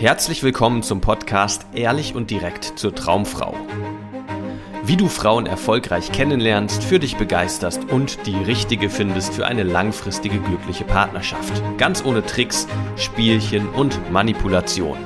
[0.00, 3.56] Herzlich willkommen zum Podcast Ehrlich und direkt zur Traumfrau.
[4.84, 10.38] Wie du Frauen erfolgreich kennenlernst, für dich begeisterst und die richtige findest für eine langfristige
[10.38, 11.60] glückliche Partnerschaft.
[11.78, 14.98] Ganz ohne Tricks, Spielchen und Manipulation.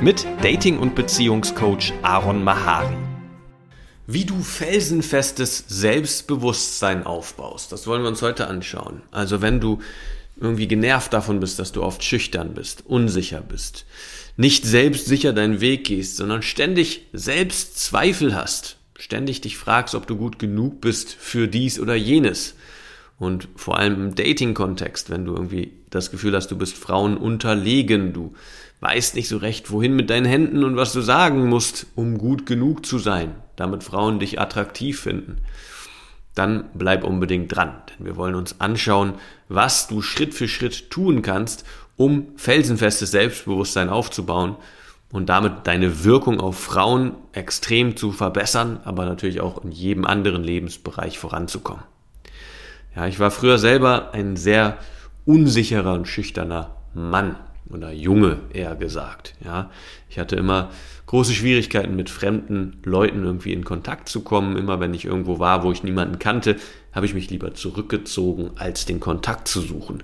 [0.00, 2.96] Mit Dating- und Beziehungscoach Aaron Mahari.
[4.06, 9.02] Wie du felsenfestes Selbstbewusstsein aufbaust, das wollen wir uns heute anschauen.
[9.10, 9.80] Also wenn du
[10.40, 13.86] irgendwie genervt davon bist, dass du oft schüchtern bist, unsicher bist,
[14.36, 20.38] nicht selbstsicher deinen Weg gehst, sondern ständig Selbstzweifel hast, ständig dich fragst, ob du gut
[20.38, 22.54] genug bist für dies oder jenes.
[23.18, 28.12] Und vor allem im Dating-Kontext, wenn du irgendwie das Gefühl hast, du bist Frauen unterlegen,
[28.12, 28.34] du
[28.80, 32.46] weißt nicht so recht, wohin mit deinen Händen und was du sagen musst, um gut
[32.46, 35.38] genug zu sein, damit Frauen dich attraktiv finden
[36.38, 39.14] dann bleib unbedingt dran, denn wir wollen uns anschauen,
[39.48, 41.64] was du Schritt für Schritt tun kannst,
[41.96, 44.56] um felsenfestes Selbstbewusstsein aufzubauen
[45.10, 50.44] und damit deine Wirkung auf Frauen extrem zu verbessern, aber natürlich auch in jedem anderen
[50.44, 51.82] Lebensbereich voranzukommen.
[52.94, 54.78] Ja, ich war früher selber ein sehr
[55.24, 57.36] unsicherer und schüchterner Mann
[57.70, 59.34] oder Junge eher gesagt.
[59.44, 59.70] Ja,
[60.08, 60.70] ich hatte immer
[61.08, 64.56] große Schwierigkeiten mit fremden Leuten irgendwie in Kontakt zu kommen.
[64.58, 66.56] Immer wenn ich irgendwo war, wo ich niemanden kannte,
[66.92, 70.02] habe ich mich lieber zurückgezogen, als den Kontakt zu suchen.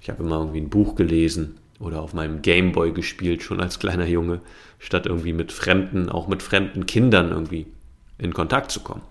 [0.00, 4.06] Ich habe immer irgendwie ein Buch gelesen oder auf meinem Gameboy gespielt, schon als kleiner
[4.08, 4.40] Junge,
[4.80, 7.66] statt irgendwie mit Fremden, auch mit fremden Kindern irgendwie
[8.18, 9.02] in Kontakt zu kommen.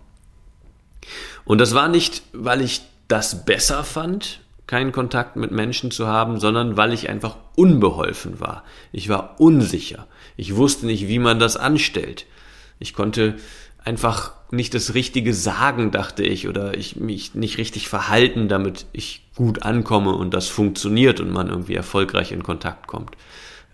[1.45, 4.41] Und das war nicht, weil ich das besser fand,
[4.71, 8.63] keinen Kontakt mit Menschen zu haben, sondern weil ich einfach unbeholfen war.
[8.93, 10.07] Ich war unsicher.
[10.37, 12.25] Ich wusste nicht, wie man das anstellt.
[12.79, 13.35] Ich konnte
[13.83, 19.27] einfach nicht das Richtige sagen, dachte ich, oder ich mich nicht richtig verhalten, damit ich
[19.35, 23.17] gut ankomme und das funktioniert und man irgendwie erfolgreich in Kontakt kommt.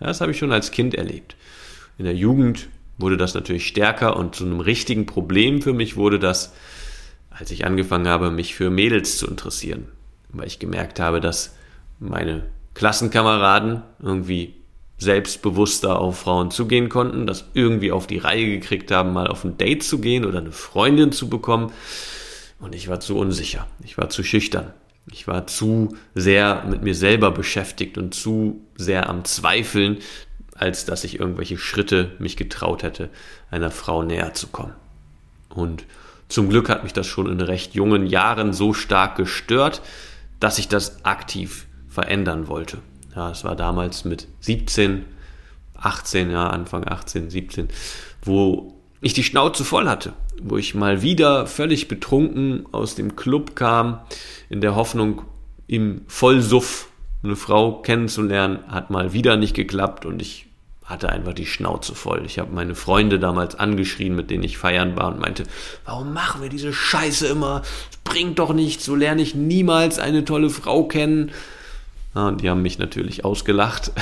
[0.00, 1.36] Das habe ich schon als Kind erlebt.
[1.96, 6.18] In der Jugend wurde das natürlich stärker und zu einem richtigen Problem für mich wurde
[6.18, 6.52] das,
[7.30, 9.86] als ich angefangen habe, mich für Mädels zu interessieren
[10.30, 11.56] weil ich gemerkt habe, dass
[11.98, 12.44] meine
[12.74, 14.54] Klassenkameraden irgendwie
[14.98, 19.56] selbstbewusster auf Frauen zugehen konnten, das irgendwie auf die Reihe gekriegt haben, mal auf ein
[19.56, 21.72] Date zu gehen oder eine Freundin zu bekommen.
[22.58, 24.72] Und ich war zu unsicher, ich war zu schüchtern,
[25.10, 29.98] ich war zu sehr mit mir selber beschäftigt und zu sehr am Zweifeln,
[30.54, 33.10] als dass ich irgendwelche Schritte mich getraut hätte,
[33.50, 34.74] einer Frau näher zu kommen.
[35.48, 35.84] Und
[36.28, 39.80] zum Glück hat mich das schon in recht jungen Jahren so stark gestört,
[40.40, 42.78] dass ich das aktiv verändern wollte.
[43.14, 45.04] Ja, es war damals mit 17,
[45.76, 47.68] 18, ja, Anfang 18, 17,
[48.22, 50.12] wo ich die Schnauze voll hatte,
[50.42, 54.00] wo ich mal wieder völlig betrunken aus dem Club kam,
[54.48, 55.22] in der Hoffnung,
[55.66, 56.88] im Vollsuff
[57.22, 60.47] eine Frau kennenzulernen, hat mal wieder nicht geklappt und ich
[60.88, 62.22] hatte einfach die Schnauze voll.
[62.24, 65.44] Ich habe meine Freunde damals angeschrien, mit denen ich feiern war und meinte,
[65.84, 67.62] warum machen wir diese Scheiße immer?
[67.90, 71.30] Es bringt doch nichts, so lerne ich niemals eine tolle Frau kennen.
[72.14, 73.92] Ja, und die haben mich natürlich ausgelacht,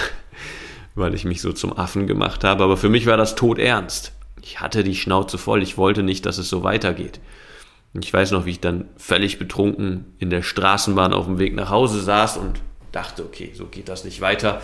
[0.94, 2.62] weil ich mich so zum Affen gemacht habe.
[2.62, 4.12] Aber für mich war das tot ernst.
[4.40, 5.64] Ich hatte die Schnauze voll.
[5.64, 7.18] Ich wollte nicht, dass es so weitergeht.
[7.94, 11.56] Und ich weiß noch, wie ich dann völlig betrunken in der Straßenbahn auf dem Weg
[11.56, 12.60] nach Hause saß und
[12.92, 14.62] dachte, okay, so geht das nicht weiter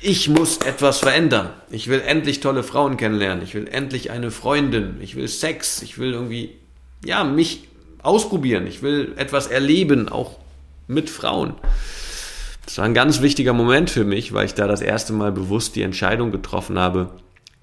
[0.00, 1.50] ich muss etwas verändern.
[1.70, 3.42] Ich will endlich tolle Frauen kennenlernen.
[3.42, 4.96] Ich will endlich eine Freundin.
[5.00, 5.82] Ich will Sex.
[5.82, 6.56] Ich will irgendwie,
[7.04, 7.68] ja, mich
[8.02, 8.66] ausprobieren.
[8.66, 10.38] Ich will etwas erleben, auch
[10.86, 11.54] mit Frauen.
[12.64, 15.74] Das war ein ganz wichtiger Moment für mich, weil ich da das erste Mal bewusst
[15.74, 17.10] die Entscheidung getroffen habe,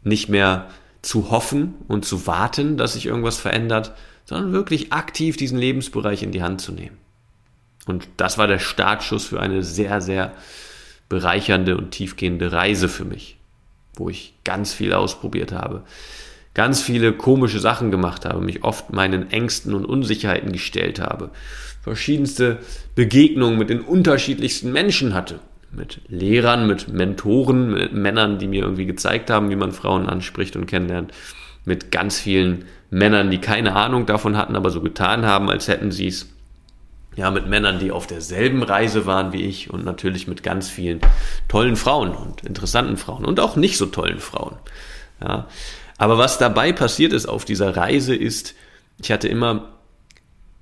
[0.03, 0.68] nicht mehr
[1.01, 3.94] zu hoffen und zu warten, dass sich irgendwas verändert,
[4.25, 6.97] sondern wirklich aktiv diesen Lebensbereich in die Hand zu nehmen.
[7.85, 10.34] Und das war der Startschuss für eine sehr, sehr
[11.09, 13.38] bereichernde und tiefgehende Reise für mich,
[13.95, 15.83] wo ich ganz viel ausprobiert habe,
[16.53, 21.29] ganz viele komische Sachen gemacht habe, mich oft meinen Ängsten und Unsicherheiten gestellt habe,
[21.81, 22.59] verschiedenste
[22.95, 25.39] Begegnungen mit den unterschiedlichsten Menschen hatte,
[25.71, 30.56] mit Lehrern, mit Mentoren, mit Männern, die mir irgendwie gezeigt haben, wie man Frauen anspricht
[30.56, 31.12] und kennenlernt,
[31.65, 35.91] mit ganz vielen Männern, die keine Ahnung davon hatten, aber so getan haben, als hätten
[35.91, 36.34] sie es
[37.15, 41.00] ja, mit Männern, die auf derselben Reise waren wie ich und natürlich mit ganz vielen
[41.47, 44.57] tollen Frauen und interessanten Frauen und auch nicht so tollen Frauen.
[45.21, 45.47] Ja.
[45.97, 48.53] Aber was dabei passiert ist auf dieser Reise ist,
[49.01, 49.69] ich hatte immer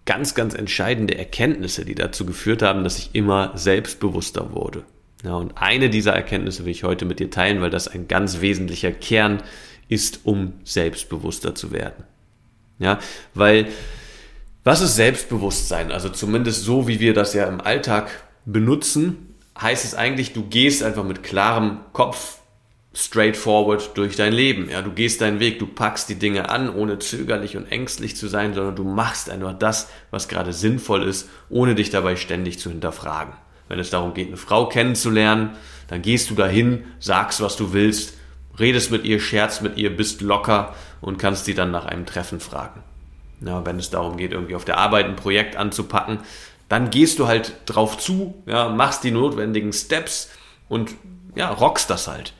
[0.05, 4.83] ganz, ganz entscheidende Erkenntnisse, die dazu geführt haben, dass ich immer selbstbewusster wurde.
[5.23, 8.41] Ja, und eine dieser Erkenntnisse will ich heute mit dir teilen, weil das ein ganz
[8.41, 9.41] wesentlicher Kern
[9.87, 12.03] ist, um selbstbewusster zu werden.
[12.79, 12.99] Ja,
[13.33, 13.67] weil
[14.63, 15.91] was ist Selbstbewusstsein?
[15.91, 18.09] Also zumindest so, wie wir das ja im Alltag
[18.45, 22.39] benutzen, heißt es eigentlich, du gehst einfach mit klarem Kopf
[22.93, 24.69] straightforward durch dein Leben.
[24.69, 28.27] Ja, du gehst deinen Weg, du packst die Dinge an, ohne zögerlich und ängstlich zu
[28.27, 32.69] sein, sondern du machst einfach das, was gerade sinnvoll ist, ohne dich dabei ständig zu
[32.69, 33.33] hinterfragen.
[33.67, 35.51] Wenn es darum geht, eine Frau kennenzulernen,
[35.87, 38.13] dann gehst du dahin, sagst, was du willst,
[38.59, 42.39] redest mit ihr, scherzt mit ihr, bist locker und kannst sie dann nach einem Treffen
[42.39, 42.83] fragen.
[43.45, 46.19] Ja, wenn es darum geht, irgendwie auf der Arbeit ein Projekt anzupacken,
[46.69, 50.31] dann gehst du halt drauf zu, ja, machst die notwendigen Steps
[50.69, 50.95] und
[51.35, 52.33] ja, rockst das halt.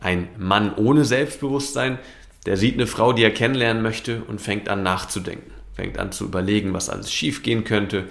[0.00, 1.98] Ein Mann ohne Selbstbewusstsein,
[2.46, 6.24] der sieht eine Frau, die er kennenlernen möchte und fängt an nachzudenken, fängt an zu
[6.24, 8.04] überlegen, was alles schiefgehen könnte,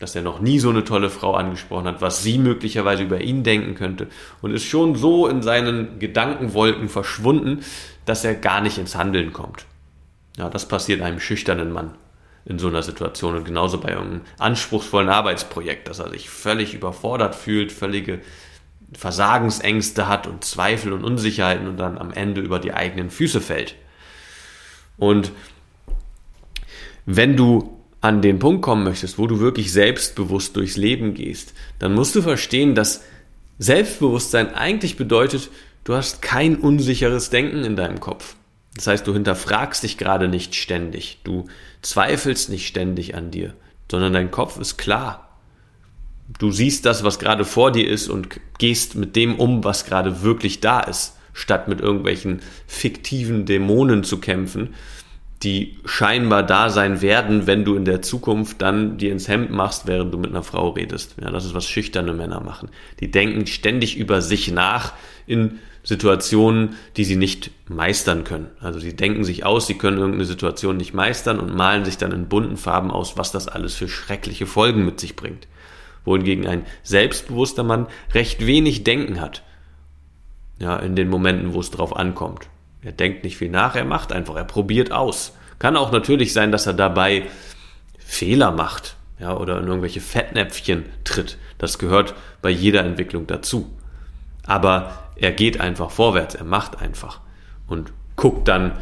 [0.00, 3.44] dass er noch nie so eine tolle Frau angesprochen hat, was sie möglicherweise über ihn
[3.44, 4.08] denken könnte
[4.40, 7.62] und ist schon so in seinen Gedankenwolken verschwunden,
[8.06, 9.66] dass er gar nicht ins Handeln kommt.
[10.36, 11.94] Ja, das passiert einem schüchternen Mann
[12.44, 17.34] in so einer Situation und genauso bei einem anspruchsvollen Arbeitsprojekt, dass er sich völlig überfordert
[17.34, 18.20] fühlt, völlige
[18.92, 23.76] Versagensängste hat und Zweifel und Unsicherheiten und dann am Ende über die eigenen Füße fällt.
[24.96, 25.32] Und
[27.06, 31.94] wenn du an den Punkt kommen möchtest, wo du wirklich selbstbewusst durchs Leben gehst, dann
[31.94, 33.04] musst du verstehen, dass
[33.58, 35.50] Selbstbewusstsein eigentlich bedeutet,
[35.84, 38.36] du hast kein unsicheres Denken in deinem Kopf.
[38.74, 41.46] Das heißt, du hinterfragst dich gerade nicht ständig, du
[41.82, 43.54] zweifelst nicht ständig an dir,
[43.90, 45.38] sondern dein Kopf ist klar.
[46.38, 48.28] Du siehst das, was gerade vor dir ist und
[48.58, 54.18] gehst mit dem um, was gerade wirklich da ist, statt mit irgendwelchen fiktiven Dämonen zu
[54.18, 54.74] kämpfen,
[55.42, 59.86] die scheinbar da sein werden, wenn du in der Zukunft dann dir ins Hemd machst,
[59.86, 61.16] während du mit einer Frau redest.
[61.20, 62.68] Ja, das ist, was schüchterne Männer machen.
[63.00, 64.92] Die denken ständig über sich nach
[65.26, 68.48] in Situationen, die sie nicht meistern können.
[68.60, 72.12] Also sie denken sich aus, sie können irgendeine Situation nicht meistern und malen sich dann
[72.12, 75.46] in bunten Farben aus, was das alles für schreckliche Folgen mit sich bringt
[76.04, 79.42] wohingegen ein selbstbewusster Mann recht wenig Denken hat.
[80.58, 82.48] Ja, in den Momenten, wo es drauf ankommt.
[82.82, 85.36] Er denkt nicht viel nach, er macht einfach, er probiert aus.
[85.58, 87.24] Kann auch natürlich sein, dass er dabei
[87.98, 91.36] Fehler macht, ja, oder in irgendwelche Fettnäpfchen tritt.
[91.58, 93.70] Das gehört bei jeder Entwicklung dazu.
[94.46, 97.20] Aber er geht einfach vorwärts, er macht einfach
[97.66, 98.72] und guckt dann,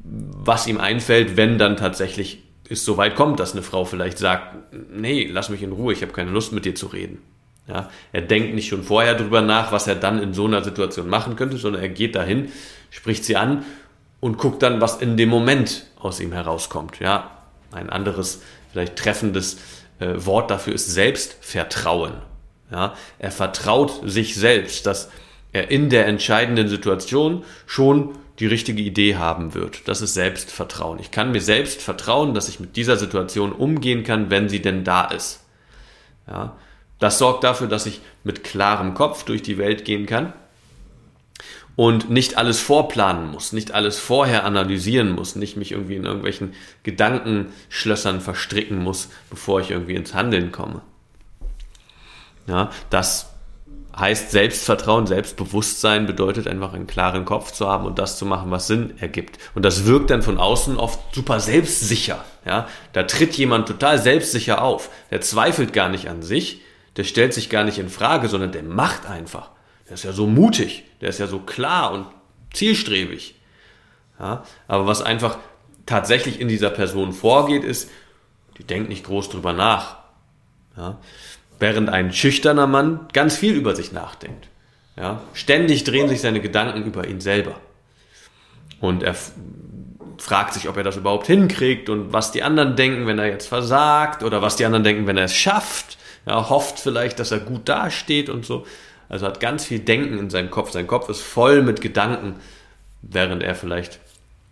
[0.00, 4.56] was ihm einfällt, wenn dann tatsächlich es so weit kommt, dass eine Frau vielleicht sagt,
[4.92, 7.18] nee, lass mich in Ruhe, ich habe keine Lust mit dir zu reden.
[7.68, 11.08] Ja, er denkt nicht schon vorher drüber nach, was er dann in so einer Situation
[11.08, 12.52] machen könnte, sondern er geht dahin,
[12.90, 13.64] spricht sie an
[14.20, 17.00] und guckt dann, was in dem Moment aus ihm herauskommt.
[17.00, 17.30] Ja,
[17.72, 18.40] ein anderes,
[18.72, 19.58] vielleicht treffendes
[19.98, 22.12] äh, Wort dafür ist Selbstvertrauen.
[22.70, 25.10] Ja, er vertraut sich selbst, dass
[25.52, 29.88] er in der entscheidenden Situation schon die richtige Idee haben wird.
[29.88, 30.98] Das ist Selbstvertrauen.
[30.98, 34.84] Ich kann mir selbst vertrauen, dass ich mit dieser Situation umgehen kann, wenn sie denn
[34.84, 35.44] da ist.
[36.26, 36.56] Ja,
[36.98, 40.32] das sorgt dafür, dass ich mit klarem Kopf durch die Welt gehen kann
[41.76, 46.54] und nicht alles vorplanen muss, nicht alles vorher analysieren muss, nicht mich irgendwie in irgendwelchen
[46.82, 50.80] Gedankenschlössern verstricken muss, bevor ich irgendwie ins Handeln komme.
[52.46, 53.30] Ja, das
[53.98, 58.66] heißt Selbstvertrauen, Selbstbewusstsein bedeutet einfach einen klaren Kopf zu haben und das zu machen, was
[58.66, 59.38] Sinn ergibt.
[59.54, 62.24] Und das wirkt dann von außen oft super selbstsicher.
[62.44, 64.90] Ja, da tritt jemand total selbstsicher auf.
[65.10, 66.60] Der zweifelt gar nicht an sich,
[66.96, 69.50] der stellt sich gar nicht in Frage, sondern der macht einfach.
[69.86, 72.06] Der ist ja so mutig, der ist ja so klar und
[72.52, 73.34] zielstrebig.
[74.18, 75.38] Ja, aber was einfach
[75.84, 77.90] tatsächlich in dieser Person vorgeht, ist,
[78.58, 79.98] die denkt nicht groß drüber nach.
[80.76, 80.98] Ja,
[81.58, 84.48] Während ein schüchterner Mann ganz viel über sich nachdenkt.
[84.96, 87.60] Ja, ständig drehen sich seine Gedanken über ihn selber.
[88.80, 89.14] Und er
[90.18, 93.48] fragt sich, ob er das überhaupt hinkriegt und was die anderen denken, wenn er jetzt
[93.48, 95.98] versagt oder was die anderen denken, wenn er es schafft.
[96.26, 98.66] Er hofft vielleicht, dass er gut dasteht und so.
[99.08, 100.72] Also hat ganz viel Denken in seinem Kopf.
[100.72, 102.34] Sein Kopf ist voll mit Gedanken,
[103.00, 104.00] während er vielleicht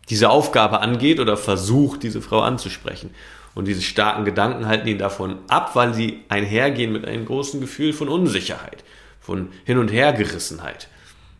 [0.08, 3.10] diese Aufgabe angeht oder versucht, diese Frau anzusprechen.
[3.54, 7.92] Und diese starken Gedanken halten ihn davon ab, weil sie einhergehen mit einem großen Gefühl
[7.92, 8.84] von Unsicherheit,
[9.20, 10.88] von Hin- und Hergerissenheit,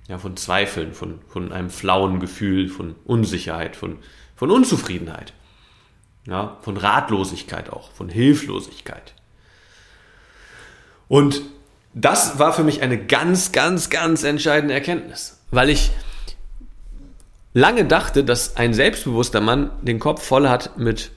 [0.08, 3.98] ja, von Zweifeln, von, von einem flauen Gefühl, von Unsicherheit, von,
[4.36, 5.32] von Unzufriedenheit,
[6.26, 9.14] ja, von Ratlosigkeit auch, von Hilflosigkeit.
[11.08, 11.42] Und
[11.94, 15.90] das war für mich eine ganz, ganz, ganz entscheidende Erkenntnis, weil ich
[17.52, 21.12] lange dachte, dass ein selbstbewusster Mann den Kopf voll hat mit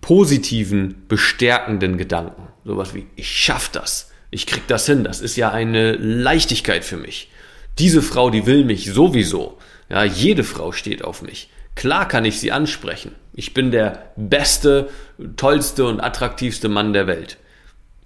[0.00, 2.48] positiven, bestärkenden Gedanken.
[2.64, 6.96] Sowas wie, ich schaff das, ich krieg das hin, das ist ja eine Leichtigkeit für
[6.96, 7.30] mich.
[7.78, 9.58] Diese Frau, die will mich sowieso.
[9.88, 11.50] Ja, jede Frau steht auf mich.
[11.74, 13.14] Klar kann ich sie ansprechen.
[13.34, 14.88] Ich bin der beste,
[15.36, 17.36] tollste und attraktivste Mann der Welt.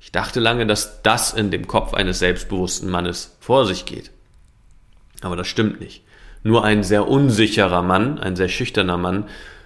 [0.00, 4.11] Ich dachte lange, dass das in dem Kopf eines selbstbewussten Mannes vor sich geht.
[5.21, 6.02] Aber das stimmt nicht.
[6.43, 9.25] Nur ein sehr unsicherer Mann, ein sehr schüchterner Mann,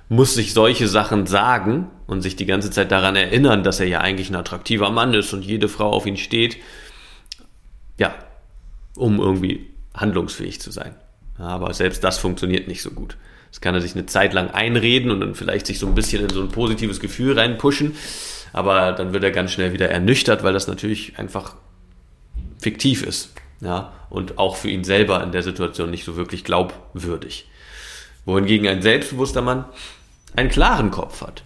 [0.09, 4.01] muss sich solche Sachen sagen und sich die ganze Zeit daran erinnern, dass er ja
[4.01, 6.57] eigentlich ein attraktiver Mann ist und jede Frau auf ihn steht.
[7.99, 8.15] Ja,
[8.97, 10.95] um irgendwie handlungsfähig zu sein.
[11.39, 13.17] Aber selbst das funktioniert nicht so gut.
[13.51, 16.23] Das kann er sich eine Zeit lang einreden und dann vielleicht sich so ein bisschen
[16.23, 17.97] in so ein positives Gefühl reinpushen.
[18.53, 21.55] Aber dann wird er ganz schnell wieder ernüchtert, weil das natürlich einfach
[22.59, 23.33] fiktiv ist.
[23.61, 27.49] Ja, und auch für ihn selber in der Situation nicht so wirklich glaubwürdig.
[28.25, 29.65] Wohingegen ein selbstbewusster Mann
[30.35, 31.45] einen klaren Kopf hat.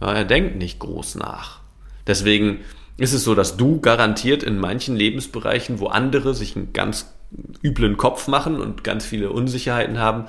[0.00, 1.60] Ja, er denkt nicht groß nach.
[2.06, 2.60] Deswegen
[2.96, 7.12] ist es so, dass du garantiert in manchen Lebensbereichen, wo andere sich einen ganz
[7.62, 10.26] üblen Kopf machen und ganz viele Unsicherheiten haben,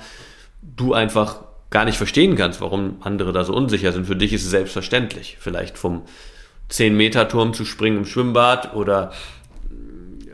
[0.62, 1.44] du einfach
[1.74, 4.06] gar nicht verstehen kannst, warum andere da so unsicher sind.
[4.06, 6.02] Für dich ist es selbstverständlich, vielleicht vom
[6.70, 9.10] 10-Meter-Turm zu springen im Schwimmbad oder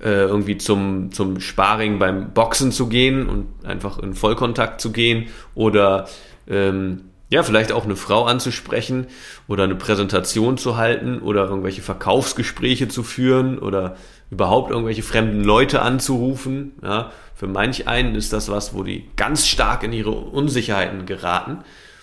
[0.04, 5.28] äh, irgendwie zum, zum Sparring beim Boxen zu gehen und einfach in Vollkontakt zu gehen
[5.54, 6.08] oder
[6.46, 9.06] ähm, ja, vielleicht auch eine Frau anzusprechen
[9.48, 13.96] oder eine Präsentation zu halten oder irgendwelche Verkaufsgespräche zu führen oder
[14.30, 16.72] überhaupt irgendwelche fremden Leute anzurufen.
[16.82, 21.58] Ja, für manch einen ist das was, wo die ganz stark in ihre Unsicherheiten geraten.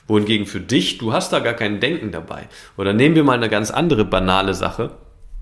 [0.07, 2.47] Wohingegen für dich, du hast da gar kein Denken dabei.
[2.77, 4.91] Oder nehmen wir mal eine ganz andere banale Sache.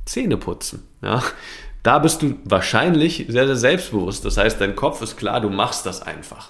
[0.05, 0.87] Zähne putzen.
[1.01, 1.23] Ja,
[1.83, 4.25] da bist du wahrscheinlich sehr, sehr selbstbewusst.
[4.25, 6.49] Das heißt, dein Kopf ist klar, du machst das einfach.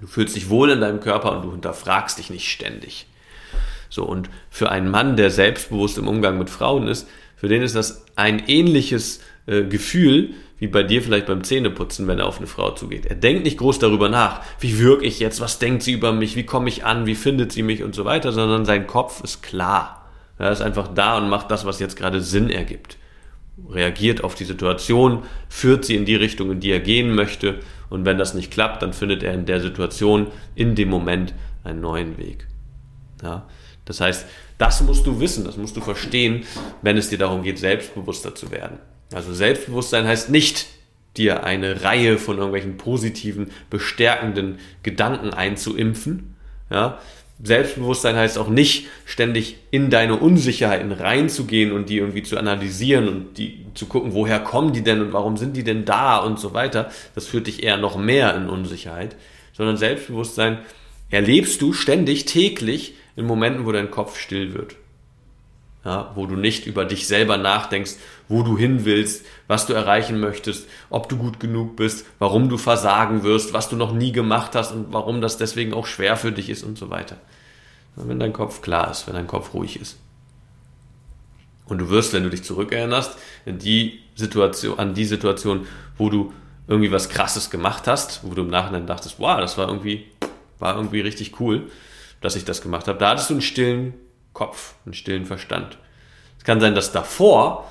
[0.00, 3.06] Du fühlst dich wohl in deinem Körper und du hinterfragst dich nicht ständig.
[3.90, 7.76] So, und für einen Mann, der selbstbewusst im Umgang mit Frauen ist, für den ist
[7.76, 12.46] das ein ähnliches äh, Gefühl wie bei dir vielleicht beim Zähneputzen, wenn er auf eine
[12.46, 13.06] Frau zugeht.
[13.06, 16.36] Er denkt nicht groß darüber nach, wie wirke ich jetzt, was denkt sie über mich,
[16.36, 19.42] wie komme ich an, wie findet sie mich und so weiter, sondern sein Kopf ist
[19.42, 20.08] klar.
[20.38, 22.96] Er ist einfach da und macht das, was jetzt gerade Sinn ergibt.
[23.68, 27.60] Reagiert auf die Situation, führt sie in die Richtung, in die er gehen möchte
[27.90, 31.80] und wenn das nicht klappt, dann findet er in der Situation, in dem Moment einen
[31.80, 32.46] neuen Weg.
[33.22, 33.46] Ja?
[33.84, 34.26] Das heißt,
[34.58, 36.44] das musst du wissen, das musst du verstehen,
[36.82, 38.78] wenn es dir darum geht, selbstbewusster zu werden.
[39.14, 40.66] Also Selbstbewusstsein heißt nicht,
[41.16, 46.34] dir eine Reihe von irgendwelchen positiven, bestärkenden Gedanken einzuimpfen,
[46.70, 46.98] ja,
[47.42, 53.38] Selbstbewusstsein heißt auch nicht, ständig in deine Unsicherheiten reinzugehen und die irgendwie zu analysieren und
[53.38, 56.54] die zu gucken, woher kommen die denn und warum sind die denn da und so
[56.54, 56.90] weiter.
[57.16, 59.16] Das führt dich eher noch mehr in Unsicherheit.
[59.52, 60.58] Sondern Selbstbewusstsein
[61.10, 64.76] erlebst du ständig, täglich in Momenten, wo dein Kopf still wird
[65.84, 67.96] ja, wo du nicht über dich selber nachdenkst,
[68.28, 72.56] wo du hin willst, was du erreichen möchtest, ob du gut genug bist, warum du
[72.56, 76.32] versagen wirst, was du noch nie gemacht hast und warum das deswegen auch schwer für
[76.32, 77.16] dich ist und so weiter.
[77.96, 79.98] Wenn dein Kopf klar ist, wenn dein Kopf ruhig ist.
[81.66, 86.32] Und du wirst, wenn du dich zurückerinnerst, in die Situation, an die Situation, wo du
[86.66, 90.06] irgendwie was Krasses gemacht hast, wo du im Nachhinein dachtest, wow, das war irgendwie,
[90.58, 91.70] war irgendwie richtig cool,
[92.20, 92.98] dass ich das gemacht habe.
[92.98, 93.94] Da hattest du einen stillen
[94.34, 95.78] Kopf, einen stillen Verstand.
[96.38, 97.70] Es kann sein, dass davor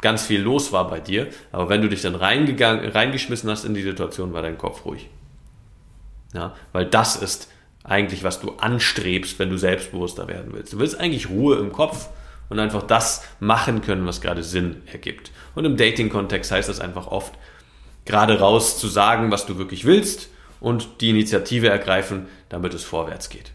[0.00, 3.74] ganz viel los war bei dir, aber wenn du dich dann reingegangen, reingeschmissen hast in
[3.74, 5.10] die Situation, war dein Kopf ruhig.
[6.32, 7.50] Ja, weil das ist
[7.84, 10.72] eigentlich, was du anstrebst, wenn du selbstbewusster werden willst.
[10.72, 12.08] Du willst eigentlich Ruhe im Kopf
[12.48, 15.30] und einfach das machen können, was gerade Sinn ergibt.
[15.54, 17.34] Und im Dating-Kontext heißt das einfach oft,
[18.04, 20.28] gerade raus zu sagen, was du wirklich willst
[20.60, 23.52] und die Initiative ergreifen, damit es vorwärts geht.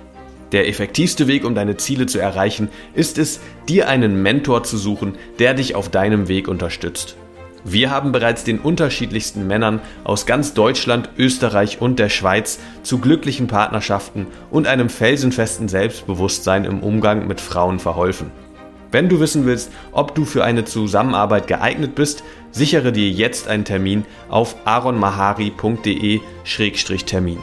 [0.51, 5.15] Der effektivste Weg, um deine Ziele zu erreichen, ist es, dir einen Mentor zu suchen,
[5.39, 7.15] der dich auf deinem Weg unterstützt.
[7.63, 13.47] Wir haben bereits den unterschiedlichsten Männern aus ganz Deutschland, Österreich und der Schweiz zu glücklichen
[13.47, 18.31] Partnerschaften und einem felsenfesten Selbstbewusstsein im Umgang mit Frauen verholfen.
[18.91, 23.63] Wenn du wissen willst, ob du für eine Zusammenarbeit geeignet bist, sichere dir jetzt einen
[23.63, 27.39] Termin auf aronmahari.de-termin.